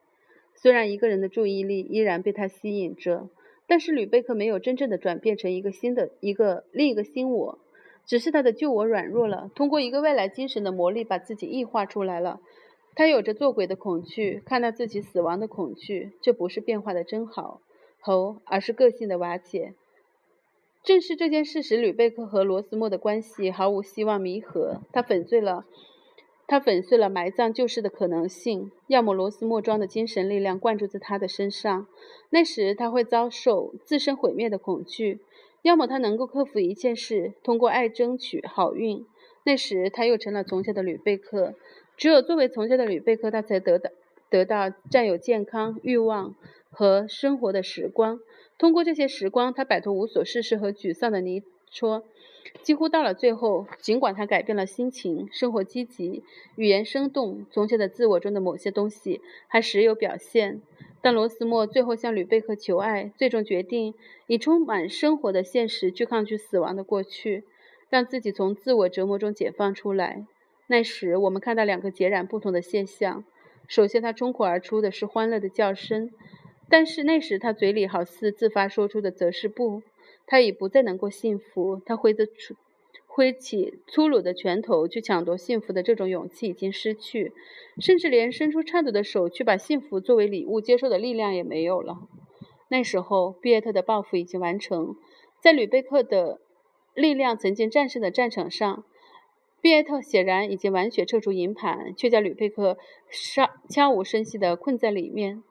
[0.56, 3.30] 虽然一个人的注意力依然被他吸引着。
[3.70, 7.60] 但是吕贝克没有真正的转变成一个新的一个另一个新我，
[8.08, 12.40] 只是他的旧我软弱了，通过一个未来精神的魔力把自己异化出来了。
[12.96, 17.62] 他有着做鬼的恐惧，看到自己死亡的恐惧，这不是变化的真好，
[18.00, 19.76] 猴，而是个性的瓦解。
[20.84, 24.80] 正是这件事使吕贝克和罗斯莫的关系毫无希望弥合。
[24.94, 25.66] 他粉碎了，
[26.48, 28.72] 他粉碎了埋葬旧事的可能性。
[28.88, 31.88] 要么罗斯莫装的精神力量灌注在他的身上，
[32.30, 35.20] 那时他会遭受自身毁灭的恐惧；
[35.68, 39.06] 要么他能够克服一切事，通过爱争取好运，
[39.44, 41.56] 那时他又成了从前的吕贝克。
[41.98, 43.90] 只有作为从前的吕贝克，他才得到
[44.30, 46.36] 得到占有健康、欲望
[46.72, 48.22] 和生活的时光。
[48.58, 52.06] 通过这些时光，他摆脱无所事事和沮丧的泥戳。
[52.62, 56.24] 几乎到了最后，尽管他改变了心情，生活积极，
[56.56, 60.62] 语言生动，从前的自我中的某些东西还时有表现。
[61.08, 63.94] 但罗斯莫最后向吕贝克求爱，最终决定
[64.28, 67.46] 以充满生活的现实去抗拒死亡的过去，
[67.90, 70.26] 让自己从自我折磨中解放出来。
[70.68, 73.24] 那时，我们看到两个截然不同的现象。
[73.70, 76.12] 首先，他冲口而出的是欢乐的叫声。
[76.68, 79.84] 但是那时他嘴里好似自发说出的则是不，
[80.26, 81.82] 他已不再能够幸福。
[81.86, 82.54] 他挥着出
[83.18, 87.34] 挥起粗鲁的拳头去抢夺幸福的这种勇气已经失去，
[87.80, 91.98] 甚至连伸出颤抖的手去把幸福作为礼物接受的力量也没有了。
[92.68, 94.96] 那时候，毕业特的报复已经完成，
[95.42, 96.40] 在吕贝克的
[96.94, 98.84] 力量曾经战胜的战场上，
[99.62, 102.78] 毕业特显然已经完全撤出营盘，却将吕贝克
[103.10, 105.42] 悄悄无声息地困在里面。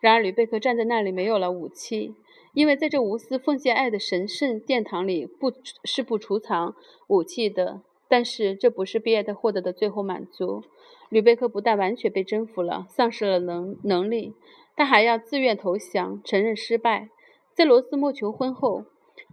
[0.00, 2.14] 然而，吕贝克站在那里，没有了武器，
[2.52, 5.52] 因为在这无私奉献爱的神圣殿堂里，不
[5.84, 6.74] 是不储藏
[7.08, 7.82] 武器的。
[8.08, 10.64] 但是，这不是比耶特获得的最后满足。
[11.08, 14.34] 吕贝克不但完全被征服了，丧失了能能力，
[14.74, 17.08] 他还要自愿投降，承认失败。
[17.54, 18.84] 在罗斯莫求婚后，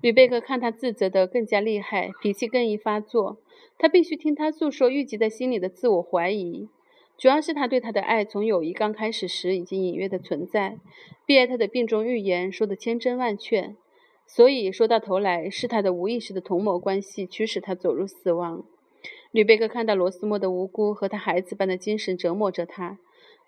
[0.02, 3.38] 吕贝克看他自责得更加厉害，脾气更易发作。
[3.80, 6.68] 他必须听他诉说郁积在心里的自我怀疑。
[7.18, 10.78] 主要是他对她的爱，从友谊刚开始时已经隐约的存在。
[11.26, 13.74] 毕业特的病中预言说的千真万确，
[14.28, 18.64] 所以说到头来是他的无意识的同谋关系驱使他走入死亡。
[19.32, 23.00] 吕贝克看到罗斯莫的无辜和他孩子般的精神折磨着他，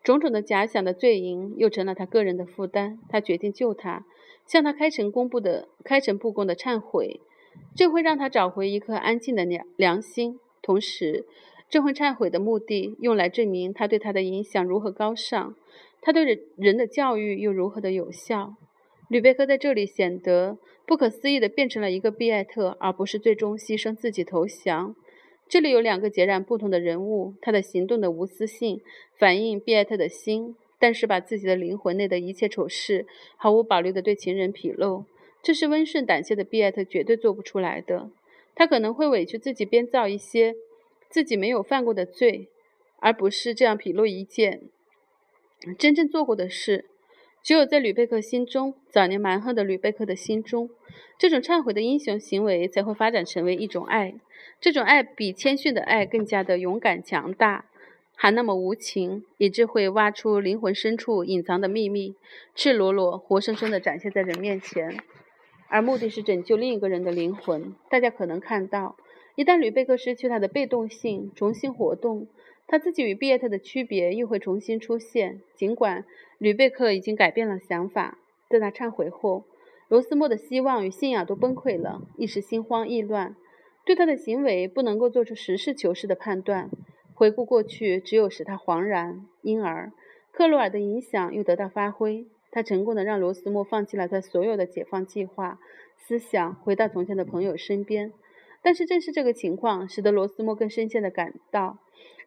[0.03, 2.99] 种种的假想的罪淫又成了他个人的负担。
[3.07, 4.03] 他决定救他，
[4.47, 7.19] 向他开诚公布的开诚布公的忏悔，
[7.75, 11.25] 这会让他找回一颗安静的良良心，同时。
[11.69, 15.55] 这份忏悔的目的，用来证明他对他的影响如何高尚，
[16.01, 18.55] 他对人人的教育又如何的有效。
[19.07, 24.95] 吕贝克在这里显得不可思议的变成了一个毕艾特，而不是最终牺牲自己投降。
[25.47, 28.81] 这里有两个截然不同的人物，他的行动的无私性
[29.17, 33.05] 反映毕艾特的心，但是把自己的灵魂内的一切丑事
[33.35, 35.05] 毫无保留地对情人披露，
[35.43, 38.09] 这是温顺胆怯的毕艾特绝对做不出来的。
[38.55, 40.55] 他可能会委屈自己编造一些。
[41.09, 42.47] 自己没有犯过的罪，
[42.99, 44.61] 而不是这样披露一件
[45.77, 46.85] 真正做过的事。
[47.41, 50.69] 只有在吕贝克心中，早年蛮横的吕贝克的心中，
[51.17, 54.13] 这种忏悔的英雄行为才会发展成为一种爱。
[54.61, 57.65] 这种爱比谦逊的爱更加的勇敢强大，
[58.15, 62.15] 还那么无情，以致会挖出灵魂深处隐藏的秘密，
[62.53, 64.97] 赤裸裸、活生生的展现在人面前。
[65.69, 67.73] 而目的是拯救另一个人的灵魂。
[67.89, 68.95] 大家可能看到。
[69.39, 72.27] 一旦吕贝克失去他的被动性，重新活动，
[72.67, 75.39] 他自己与毕业特的区别又会重新出现。
[75.55, 76.03] 尽管
[76.37, 78.17] 吕贝克已经改变了想法，
[78.49, 79.45] 在他忏悔后，
[79.87, 83.33] 罗斯莫的希望与信仰都崩溃了，一时心慌意乱，
[83.85, 86.69] 对他的行为不能够做出实事求是的判断。
[87.13, 89.25] 回顾过去，只有使他惶然。
[89.41, 89.93] 因而，
[90.33, 95.61] 克罗尔的影响又得到发挥，他成功的让罗斯莫放弃了他所有的解放计划，
[95.95, 98.11] 思想回到从前的朋友身边。
[98.61, 101.77] 但是正是这个情况，使得罗斯莫更深切地感到，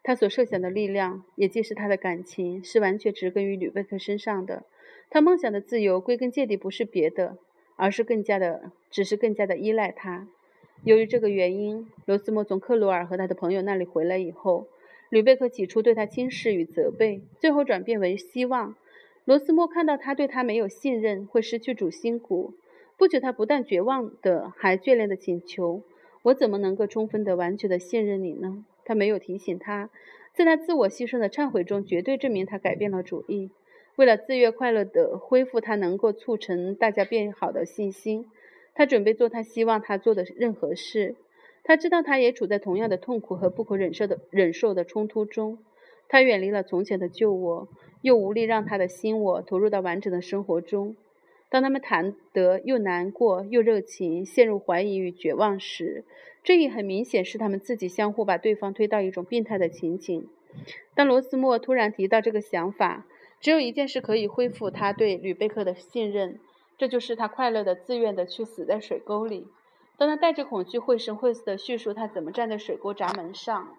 [0.01, 4.63] 他所设想的力量，也即是他的感情，是完全植根于吕贝克身上的。
[5.09, 7.37] 他梦想的自由，归根结底不是别的，
[7.75, 10.27] 而是更加的，只是更加的依赖他。
[10.83, 14.67] 由于这个原因，罗斯莫从克鲁尔和他的朋友那里回来以后，
[15.09, 18.75] 吕贝克起初对他轻视与责备，最后转变为希望。
[19.23, 22.53] 罗斯莫看到他对他没有信任，会失去主心骨。
[22.97, 25.81] 不久，他不但绝望的，还眷恋的请求。
[26.23, 28.65] 我怎么能够充分的、完全的信任你呢？
[28.83, 29.89] 他没有提醒他，
[30.33, 33.49] 在他自我牺牲的忏悔中，绝对证明他改变了主意。
[33.95, 38.25] 为了自愿快乐的恢复他能够促成大家变好的信心，
[38.73, 41.15] 他准备做他希望他做的任何事。
[41.63, 45.59] 他知道他也处在同样的痛苦和不可忍受的忍受的冲突中。
[46.09, 47.67] 他远离了从前的旧我，
[48.01, 50.95] 又无力让他的新我投入到完整的生活中。
[51.53, 56.03] 当他们谈得又难过又热情，陷入怀疑与绝望时，
[56.43, 60.27] 这也很明显是他们自己相互把对方推到一种病态的情景。
[60.95, 63.05] 当罗斯莫突然提到这个想法，
[63.39, 66.39] 只有一件事可以恢复他对吕贝克的信任，
[66.75, 69.47] 这就是他快乐的、自愿的去死在水沟里。
[69.95, 73.75] 当他带着恐惧绘声绘色地叙述他怎么站在水沟闸门上，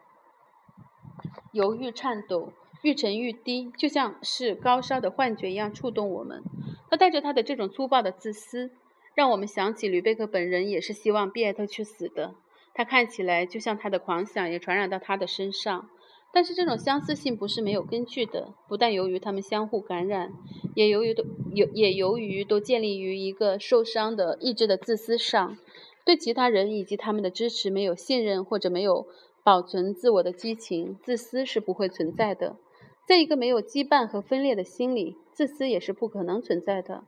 [1.51, 2.53] 犹豫颤抖，
[2.85, 6.43] 愈沉愈低，就像是高烧的幻觉一样触动我们。
[6.91, 8.73] 他带着他的这种粗暴的自私，
[9.15, 12.35] 让我们想起吕贝克本人也是希望比艾特去死的。
[12.75, 15.89] 他看起来就像他的狂想也传染到他的身上。
[16.31, 20.33] 但是这种相似性不是没有根据的，不但由于他们相互感染，
[20.75, 25.57] 也由于都有也由于都建立于一个受伤的意志的自私上，
[26.05, 29.07] 对其他人以及他们的支持没有信任或者没有
[29.43, 32.57] 保存自我的激情，自私是不会存在的。
[33.07, 37.05] 在一个没有羁绊和分裂的心里，自私也是不可能存在的。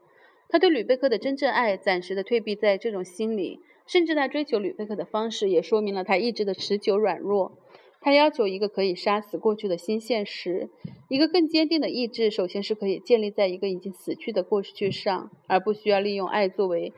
[0.49, 7.59] 他对吕贝克的真正爱暂时的退避在这种心理，甚至他追求吕贝克的方式也说明了他意志的持久软弱。
[8.01, 10.69] 他要求一个可以杀死过去的新现实，
[11.09, 12.31] 一个更坚定的意志。
[12.31, 16.93] 首先是可以建立在一个已经死去的过去上，而不需要利用爱作为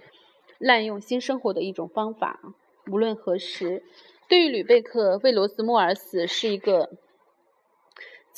[0.59, 2.55] 滥用新生活的一种方法。
[2.91, 3.83] 无论何时，
[4.29, 6.91] 对于吕贝克为罗斯莫尔死是一个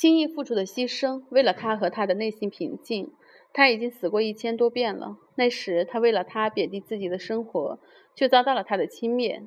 [0.01, 1.21] 轻易付出的牺牲。
[1.29, 3.11] 为了他和他的内心平静，
[3.53, 5.19] 他已经死过一千多遍了。
[5.35, 7.77] 那时他为了他贬低自己的生活，
[8.15, 9.43] 却遭到了他的轻蔑。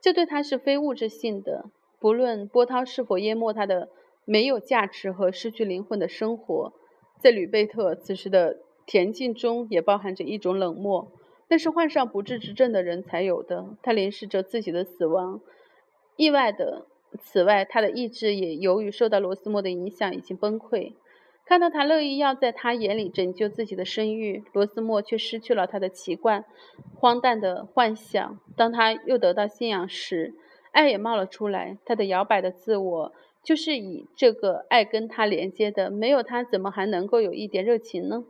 [0.00, 1.64] 这对他是非物质性的。
[1.98, 3.88] 不论波涛是否淹没他的
[4.24, 6.72] 没有价值和失去灵魂的生活，
[7.18, 11.10] 在吕贝特此时的恬静中也包含着一种冷漠，
[11.48, 13.76] 那是患上不治之症的人才有的。
[13.82, 15.40] 他凝视着自己的死亡，
[16.14, 16.86] 意外的，
[17.18, 20.92] 此外，他的意志也由于受到罗斯莫的影响已经崩溃。
[21.44, 26.44] 看到他乐意要在他眼里拯救自己的声誉，罗斯莫却失去了他的奇怪、
[26.94, 28.38] 荒诞的幻想。
[28.56, 30.34] 当他又得到信仰时，
[30.70, 38.24] 爱也冒了出来，他的摇摆的自我就是以这个爱跟他连接的，没有他怎么还能够有一点热情呢？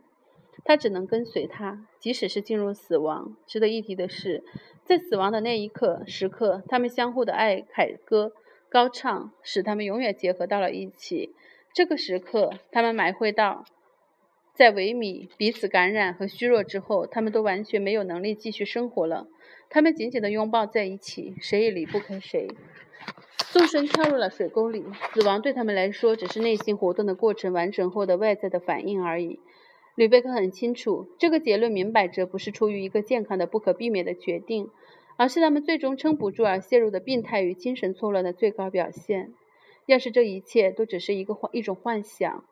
[0.63, 3.35] 他只能跟随他，即使是进入死亡。
[3.45, 4.43] 值得一提的是，
[4.83, 8.31] 在死亡的那一刻时刻，他们相互的爱凯歌
[8.71, 11.35] 高唱，使他们永远结合到了一起。
[11.73, 13.65] 这个时刻，他们埋会到，
[14.53, 19.27] 在萎靡、彼此感染和虚弱之后，他们都完全没有能力继续生活了。
[19.69, 22.47] 他们紧紧地拥抱在一起，谁也离不开谁。
[23.51, 29.41] 纵身跳入了水沟里，死亡对他们来说只是内心活动的过程完成后的外在的反应而已。
[29.95, 34.69] 吕贝克很清楚，这个结论明摆着不是出于一个健康的、不可避免的决定，
[35.21, 39.31] 而是他们最终撑不住而陷入的病态与精神错乱的最高表现。
[39.85, 42.43] 要是这一切都只是一个幻一种幻想，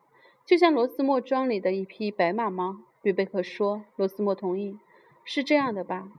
[0.46, 2.86] 就像罗斯莫庄里的一匹白马吗？
[3.02, 3.86] 吕贝克说。
[3.96, 4.78] 罗斯莫同意，
[5.24, 6.12] 是这样的吧？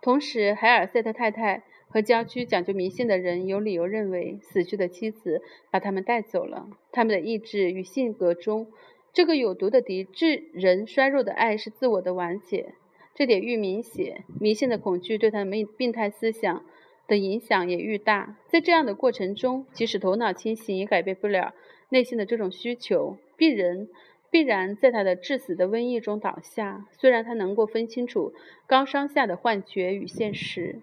[0.00, 6.70] 同时，海尔塞特太太和郊区讲究迷信的人有理由认为，死去的妻子把他们带走了。
[6.90, 8.66] 他们的意志与性格中，
[9.12, 12.72] 这个有毒的敌致人衰弱的爱是自我的完结，
[13.14, 14.24] 这点愈明显。
[14.40, 16.64] 迷信的恐惧对他们病态思想
[17.06, 18.36] 的影响也愈大。
[18.48, 21.54] 在这样的过程中，即使头脑清醒，也改变不了
[21.88, 23.16] 内心的这种需求。
[23.36, 23.88] 病人。
[24.32, 26.86] 必然在他的致死的瘟疫中倒下。
[26.98, 28.32] 虽然他能够分清楚
[28.66, 30.80] 高烧下的幻觉与现实，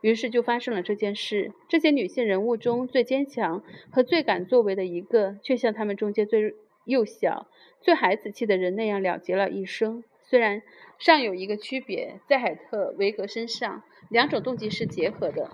[0.00, 1.52] 于是就发生了这件事。
[1.68, 6.54] 这些女性人物中最坚强和最敢作为的一个，却像他们中间最
[6.86, 7.46] 幼小、
[7.82, 10.02] 最孩子气的人那样了结了一生。
[10.28, 10.62] 虽然
[10.98, 15.48] 尚有一个区别，在海特维格身上，两种动机是结合的；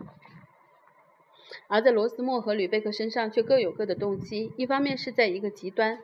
[1.69, 4.53] 而在罗斯莫和吕贝克身上却各有各的动机。
[4.57, 5.99] 一方面是在一个极端。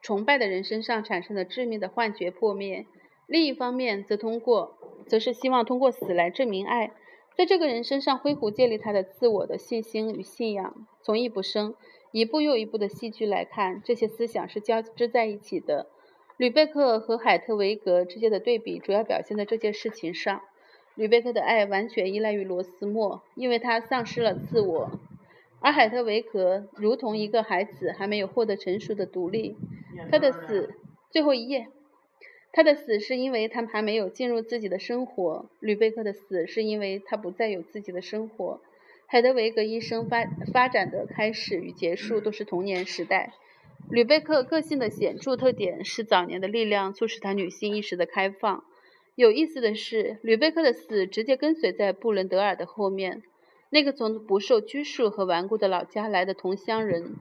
[0.00, 2.86] 崇拜的人身上产生的致命的幻觉破灭，
[3.28, 6.90] 另一方面则通过，则是希望通过死来证明爱，
[7.36, 10.88] 在这个人身上挥霍建立他的自我的信心与信仰。
[11.02, 11.76] 从易卜生
[12.10, 15.86] 一步又一步的戏剧来看，这些思想是交织在一起的。
[16.36, 20.42] 吕贝克和海特维格之间的对比主要表现在这件事情上：
[20.94, 24.98] 吕贝克的爱完全依赖于罗斯莫，因为他丧失了自我。
[25.60, 29.56] 而海特维格如同一个孩子，还没有获得成熟的独立。
[30.10, 30.74] 他的死，
[31.10, 31.68] 最后一页。
[32.50, 35.46] 他的死是因为他还没有进入自己的生活。
[35.60, 38.60] 吕贝克的死是因为他不再有自己的生活。
[39.06, 43.32] 海德维格一生发发展的开始与结束都是童年时代。
[43.90, 48.64] 吕贝克个性的显著特点是早年的力量促使他女性意识的开放。
[49.14, 53.22] 有意思的是，吕贝克的死直接跟随在布伦德尔的后面。
[53.68, 57.16] 那个从不受拘束和顽固的老家来的同乡人，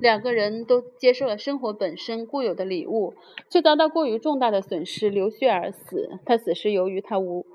[0.00, 3.14] 两个人都接受了生活本身固有的礼物，
[3.48, 6.18] 却遭到过于重大的损失，流血而死。
[6.26, 7.46] 他死是由于他无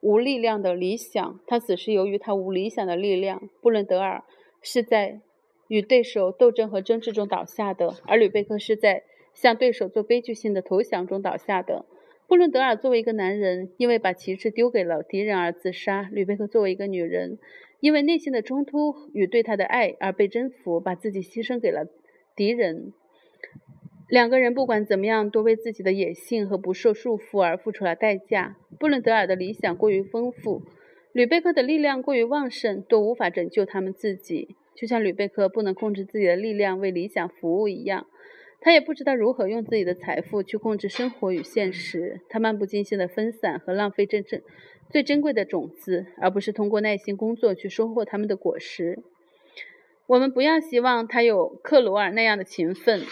[0.00, 3.48] 无力量的理想，他死是由于他无理想的力量。
[3.60, 4.22] 布伦德尔
[4.62, 5.20] 是在
[5.68, 11.86] 与对手斗争和争执中倒下的，而吕贝克是在向对手做悲剧性的投降中倒下的。
[12.26, 17.38] 布伦德尔作为一个男人，因为把旗帜丢给了敌人而自杀；吕贝克作为一个女人，
[17.80, 21.86] 因为内心的冲突与对他的爱而被征服，把自己牺牲给了
[22.36, 22.92] 敌人。
[24.10, 28.56] 两个人不管怎么样，都为自己的野性和不受束缚而付出了代价。
[28.78, 30.62] 布伦德尔的理想过于丰富，
[31.12, 38.06] 吕贝克的力量过于旺盛，都无法拯救他们自己，就像吕贝克不能控制自己的力量为理想服务一样。
[38.60, 42.20] 他也不知道如何用自己的财富去控制生活与现实。
[42.28, 44.40] 他漫不经心地分散和浪费真正
[44.88, 49.00] 最珍贵的种子，而不是通过耐心工作去收获他们的果实。
[50.06, 53.02] 我们不要希望他有克罗尔那样的勤奋。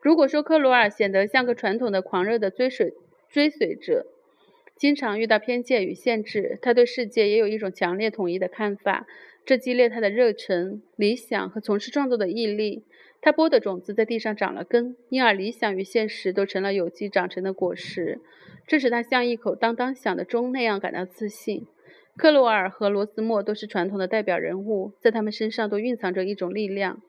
[0.00, 2.94] 如果说克罗尔显得像个传统的狂热的追随
[3.28, 4.06] 追随者，
[4.76, 9.06] 经常遇到偏见与限制，他对世界也有一种强烈统一的看法，
[9.48, 12.84] 这激烈他的热忱、理想和从事创作的毅力。
[13.22, 18.20] 他播的种子在地上长了根，因而理想与现实都成了有机长成的果实。
[18.66, 21.66] 这使他像一口当当响的钟那样感到自信。
[22.14, 27.00] 克罗尔和罗斯莫都是传统的代表人物，在他们身上都蕴藏着一种力量。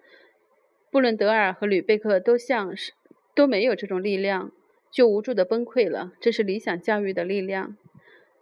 [0.90, 2.94] 布伦德尔和吕贝克都像是
[3.36, 4.54] 都没有这种力量，
[4.94, 6.14] 就无助地崩溃了。
[6.22, 7.76] 这是理想教育的力量。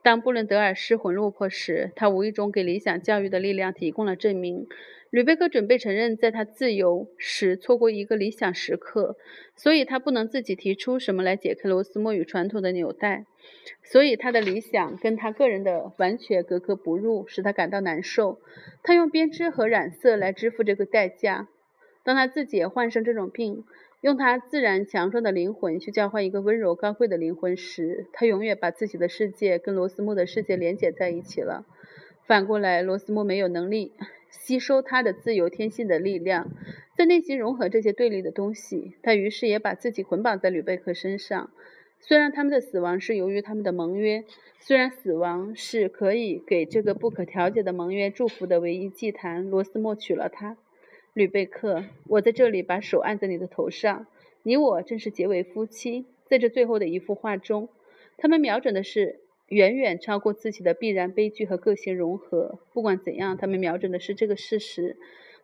[0.08, 4.66] 当布伦德尔失魂落魄时，他无意中给理想教育的力量提供了证明。
[5.10, 9.18] 吕贝克准备承认，在他自由时错过一个理想时刻，
[9.58, 13.26] 所以他不能自己提出什么来解开罗斯莫与传统的纽带，
[13.84, 18.40] 所以他的理想跟他个人的完全格格不入，使他感到难受。
[18.84, 21.50] 他用编织和染色来支付这个代价。
[22.06, 23.66] 当他自己也患上这种病，
[24.08, 31.66] 用他自然强壮的灵魂去交换一个温柔高贵的灵魂时，他永远把自己的世界跟罗斯莫的世界连接在一起了。
[32.26, 33.92] 反过来，罗斯莫没有能力。
[34.30, 36.50] 吸收他的自由天性的力量，
[36.98, 38.96] 在内心融合这些对立的东西。
[39.04, 41.52] 他于是也把自己捆绑在吕贝克身上。
[42.00, 44.24] 虽然他们的死亡是由于他们的盟约，
[44.62, 50.56] 虽然死亡是可以给这个不可调解的盟约祝福的唯一祭坛，罗斯莫娶了她。
[51.18, 54.06] 吕贝克，我在这里把手按在你的头上，
[54.44, 56.06] 你我正是结为夫妻。
[56.28, 57.70] 在这最后的一幅画中，
[58.18, 59.20] 他们瞄准的是。
[59.50, 62.60] 远远超过自己的必然悲剧和个性融合。
[62.74, 64.98] 不管怎样，他们瞄准的是这个事实：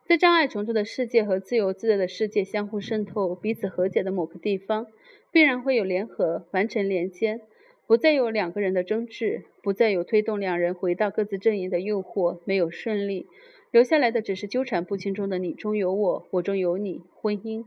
[0.04, 4.88] 在障碍重重的世界和自由自在的世界相互渗透、彼此和解的某个地方，
[5.32, 7.40] 必然会有联合，完成连接，
[7.86, 12.40] 不再有两个人的争执，不再有推动两人回到各自阵营的诱惑。
[12.44, 13.26] 没有顺利，
[13.74, 17.02] 留下来的只是纠缠不清中的你中有我，我中有你。
[17.20, 17.64] 婚姻。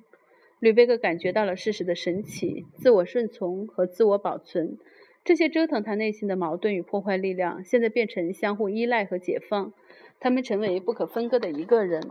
[0.57, 4.77] 吕贝克感觉到了事实的神奇：自我顺从和自我保存。
[5.25, 9.73] 这些折腾他内心的矛盾与破坏力量，现在变成相互依赖和解放，
[10.17, 12.01] 他们成为不可分割的一个人。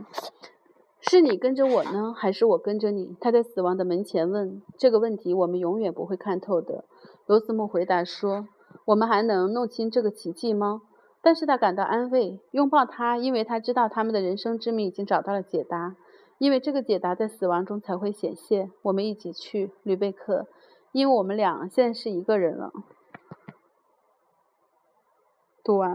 [1.01, 3.17] 是你跟着我呢，还是我跟着你？
[3.19, 4.61] 他在死亡的门前问。
[4.77, 6.85] 这个问题我们永远不会看透的。
[7.25, 8.47] 罗斯莫回答说
[8.85, 10.83] ：“我们还能弄清这个奇迹吗？”
[11.27, 15.97] 但是他感到安慰，拥抱他，因为他知道他们的人生之谜已经找到了解答，
[16.39, 18.70] 因为这个解答在死亡中才会显现。
[18.83, 20.47] 我们一起去，吕贝克，
[20.93, 22.70] 因为我们俩现在是一个人了。
[25.64, 25.95] 读完了。